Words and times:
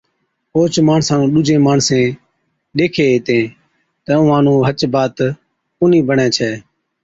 اوهچ 0.53 0.75
ماڻسا 0.87 1.13
نُون 1.17 1.27
ڏُوجين 1.33 1.59
ماڻسين 1.67 2.07
ڏيکين 2.77 3.09
هِتين 3.13 3.45
تہ 4.03 4.11
اُونهان 4.17 4.41
نُون 4.45 4.57
هچ 4.67 4.79
بات 4.93 5.15
ڪونهِي 5.77 5.99
بڻَي 6.07 6.27
ڇَي۔ 6.35 6.51